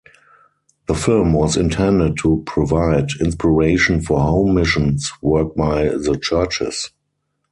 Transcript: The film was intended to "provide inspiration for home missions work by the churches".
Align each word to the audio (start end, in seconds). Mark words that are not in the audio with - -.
The 0.87 0.95
film 0.95 1.31
was 1.33 1.55
intended 1.55 2.17
to 2.23 2.41
"provide 2.47 3.09
inspiration 3.23 4.01
for 4.01 4.19
home 4.19 4.55
missions 4.55 5.11
work 5.21 5.55
by 5.55 5.89
the 5.89 6.17
churches". 6.19 6.89